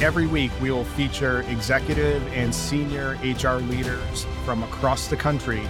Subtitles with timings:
[0.00, 5.60] Every week, we will feature executive and senior HR leaders from across the country,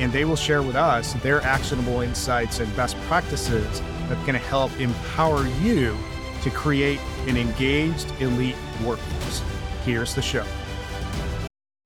[0.00, 4.76] and they will share with us their actionable insights and best practices that can help
[4.80, 5.96] empower you
[6.42, 6.98] to create
[7.28, 9.40] an engaged elite workforce.
[9.84, 10.44] Here's the show.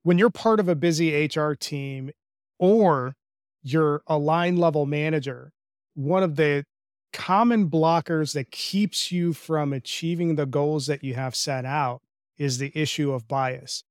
[0.02, 2.12] When you're part of a busy HR team
[2.58, 3.14] or
[3.62, 5.52] you're a line level manager,
[5.92, 6.64] one of the
[7.12, 12.00] common blockers that keeps you from achieving the goals that you have set out
[12.38, 13.82] is the issue of bias.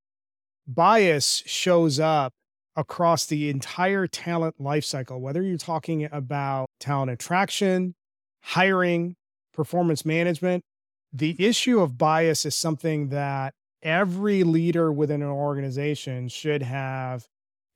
[0.68, 2.34] Bias shows up
[2.76, 7.96] across the entire talent lifecycle, whether you're talking about talent attraction,
[8.42, 9.16] hiring,
[9.54, 10.64] performance management.
[11.12, 17.26] The issue of bias is something that every leader within an organization should have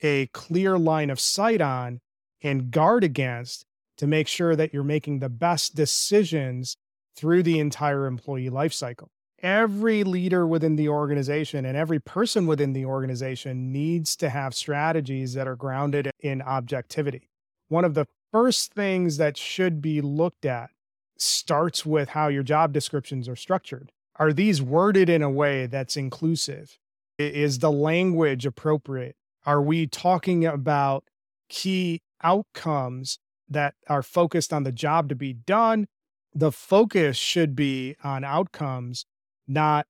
[0.01, 1.99] a clear line of sight on
[2.41, 3.65] and guard against
[3.97, 6.77] to make sure that you're making the best decisions
[7.15, 9.07] through the entire employee lifecycle.
[9.41, 15.33] Every leader within the organization and every person within the organization needs to have strategies
[15.33, 17.29] that are grounded in objectivity.
[17.67, 20.71] One of the first things that should be looked at
[21.17, 23.91] starts with how your job descriptions are structured.
[24.15, 26.77] Are these worded in a way that's inclusive?
[27.17, 29.15] Is the language appropriate?
[29.45, 31.03] Are we talking about
[31.49, 33.19] key outcomes
[33.53, 35.87] that are focused on the job to be done,
[36.33, 39.05] the focus should be on outcomes,
[39.47, 39.87] not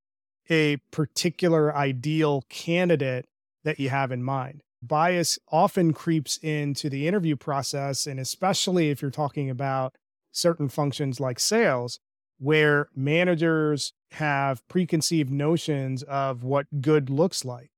[0.50, 3.26] a particular ideal candidate
[3.64, 4.62] that you have in mind.
[4.82, 9.96] Bias often creeps into the interview process, and especially if you're talking about
[10.32, 12.00] certain functions like sales,
[12.38, 17.72] where managers have preconceived notions of what good looks like.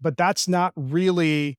[0.00, 1.58] But that's not really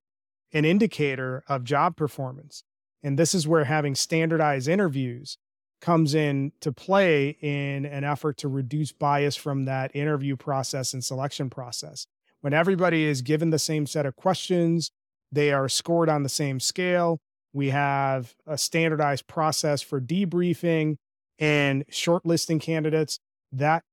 [0.53, 2.63] an indicator of job performance.
[3.03, 5.37] And this is where having standardized interviews
[5.81, 11.03] comes in to play in an effort to reduce bias from that interview process and
[11.03, 12.07] selection process.
[12.39, 14.91] When everybody is given the same set of questions,
[15.31, 17.19] they are scored on the same scale.
[17.51, 20.95] We have a standardized process for debriefing
[21.37, 23.19] and shortlisting candidates.
[23.51, 23.83] That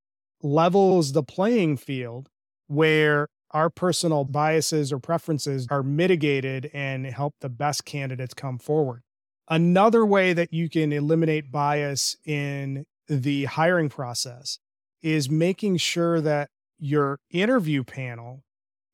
[0.43, 2.29] levels the playing field
[2.69, 9.03] where our personal biases or preferences are mitigated and help the best candidates come forward.
[9.49, 14.59] Another way that you can eliminate bias in the hiring process
[15.03, 18.45] is making sure that your interview panel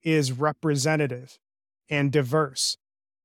[0.03, 1.39] is representative
[1.91, 2.77] and diverse.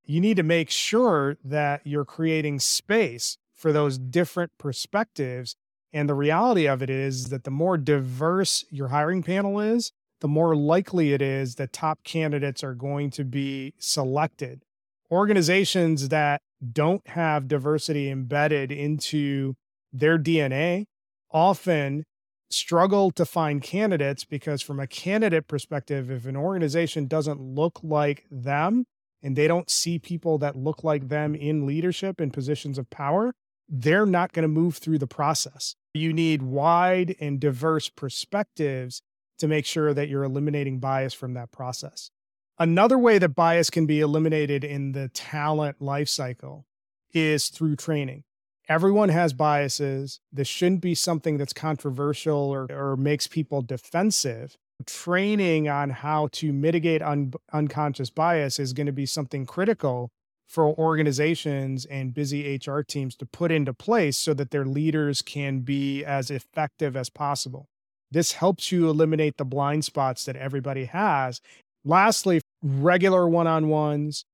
[0.04, 5.56] You need to make sure that you're creating space for those different perspectives.
[5.94, 9.92] And the reality of it is that the more diverse your hiring panel is,
[10.22, 14.64] the more likely it is that top candidates are going to be selected.
[15.12, 19.56] Organizations that don't have diversity embedded into
[19.92, 20.86] their DNA
[21.32, 22.06] often
[22.50, 28.26] struggle to find candidates because, from a candidate perspective, if an organization doesn't look like
[28.30, 28.86] them
[29.24, 33.34] and they don't see people that look like them in leadership in positions of power,
[33.68, 35.76] they're not going to move through the process.
[35.94, 39.02] You need wide and diverse perspectives
[39.42, 42.12] to make sure that you're eliminating bias from that process.
[42.60, 46.64] Another way that bias can be eliminated in the talent lifecycle
[47.12, 48.24] is through training.
[48.70, 50.20] Everyone has biases.
[50.32, 54.58] This shouldn't be something that's controversial or, or makes people defensive.
[54.86, 60.12] Training on how to mitigate un- unconscious bias is going to be something critical
[60.48, 65.62] for organizations and busy HR teams to put into place so that their leaders can
[65.62, 67.71] be as effective as possible.
[68.12, 71.40] This helps you eliminate the blind spots that everybody has.
[71.86, 74.26] Lastly, regular one on ones,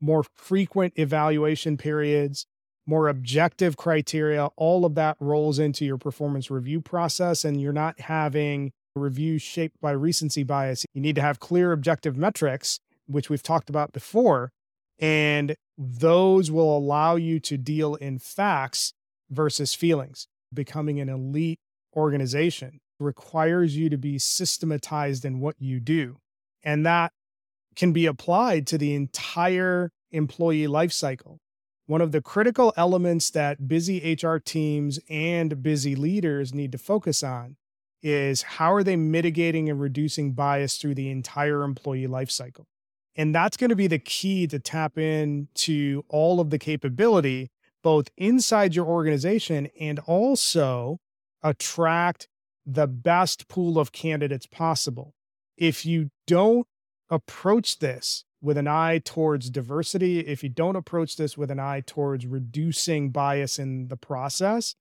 [0.00, 2.46] more frequent evaluation periods,
[2.86, 8.00] more objective criteria, all of that rolls into your performance review process, and you're not
[8.00, 10.86] having reviews shaped by recency bias.
[10.94, 14.50] You need to have clear objective metrics, which we've talked about before,
[14.98, 18.94] and those will allow you to deal in facts
[19.30, 20.26] versus feelings.
[20.52, 21.60] Becoming an elite
[21.94, 26.18] organization requires you to be systematized in what you do.
[26.62, 27.12] And that
[27.76, 31.38] can be applied to the entire employee lifecycle.
[31.86, 37.22] One of the critical elements that busy HR teams and busy leaders need to focus
[37.22, 37.56] on
[38.02, 42.66] is how are they mitigating and reducing bias through the entire employee lifecycle?
[43.16, 47.50] And that's going to be the key to tap into all of the capability,
[47.82, 50.98] both inside your organization and also
[51.42, 52.28] attract
[52.68, 55.14] the best pool of candidates possible.
[55.56, 56.66] If you don't
[57.08, 61.82] approach this with an eye towards diversity, if you don't approach this with an eye
[61.84, 64.74] towards reducing bias in the process,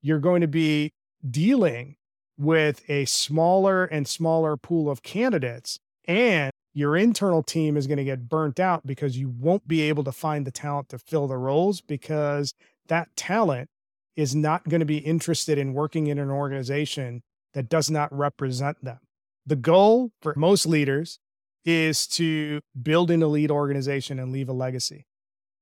[0.00, 0.92] you're going to be
[1.28, 1.96] dealing
[2.38, 5.78] with a smaller and smaller pool of candidates.
[6.08, 10.04] And your internal team is going to get burnt out because you won't be able
[10.04, 12.54] to find the talent to fill the roles because
[12.88, 13.68] that talent
[14.16, 17.22] is not going to be interested in working in an organization
[17.54, 18.98] that does not represent them.
[19.44, 21.20] The goal for most leaders
[21.64, 25.06] is to build an elite organization and leave a legacy.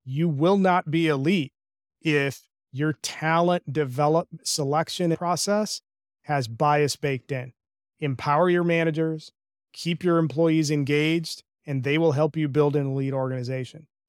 [0.04, 1.52] You will not be elite
[2.00, 2.42] if
[2.72, 5.80] your talent development selection process
[6.22, 7.52] has bias baked in.
[8.00, 9.32] Empower your managers,
[9.72, 13.86] keep your employees engaged, and they will help you build an elite organization.